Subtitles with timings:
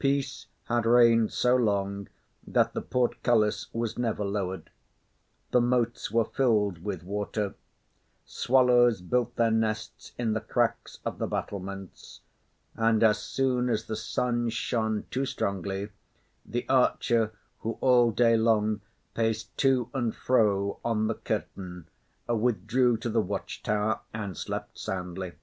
[0.00, 2.08] Peace had reigned so long
[2.44, 4.70] that the portcullis was never lowered;
[5.52, 7.54] the moats were filled with water;
[8.24, 12.22] swallows built their nests in the cracks of the battlements,
[12.74, 15.90] and as soon as the sun shone too strongly,
[16.44, 18.80] the archer who all day long
[19.14, 21.86] paced to and fro on the curtain,
[22.28, 25.34] withdrew to the watch tower and slept soundly.